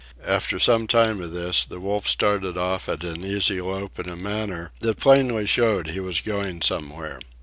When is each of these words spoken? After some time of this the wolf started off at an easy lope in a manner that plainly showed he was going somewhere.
After 0.25 0.57
some 0.57 0.87
time 0.87 1.21
of 1.21 1.29
this 1.29 1.63
the 1.63 1.79
wolf 1.79 2.07
started 2.07 2.57
off 2.57 2.89
at 2.89 3.03
an 3.03 3.23
easy 3.23 3.61
lope 3.61 3.99
in 3.99 4.09
a 4.09 4.15
manner 4.15 4.71
that 4.81 4.97
plainly 4.97 5.45
showed 5.45 5.89
he 5.89 5.99
was 5.99 6.21
going 6.21 6.63
somewhere. 6.63 7.19